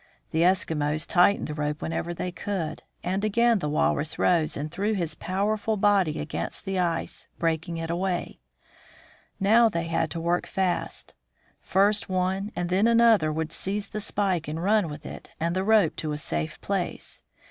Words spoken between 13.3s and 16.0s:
would seize the spike and run with it and the rope